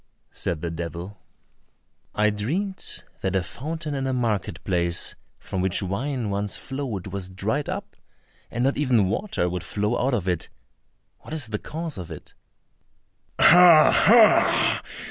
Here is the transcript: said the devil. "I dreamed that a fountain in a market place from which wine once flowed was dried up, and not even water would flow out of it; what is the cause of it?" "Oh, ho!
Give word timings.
said 0.31 0.61
the 0.61 0.71
devil. 0.71 1.19
"I 2.15 2.31
dreamed 2.31 3.03
that 3.21 3.35
a 3.35 3.43
fountain 3.43 3.93
in 3.93 4.07
a 4.07 4.13
market 4.13 4.63
place 4.63 5.13
from 5.37 5.61
which 5.61 5.83
wine 5.83 6.31
once 6.31 6.57
flowed 6.57 7.05
was 7.05 7.29
dried 7.29 7.69
up, 7.69 7.95
and 8.49 8.63
not 8.63 8.77
even 8.77 9.09
water 9.09 9.47
would 9.47 9.63
flow 9.63 10.03
out 10.03 10.15
of 10.15 10.27
it; 10.27 10.49
what 11.19 11.35
is 11.35 11.49
the 11.49 11.59
cause 11.59 11.99
of 11.99 12.09
it?" 12.09 12.33
"Oh, 13.37 13.91
ho! 13.91 14.79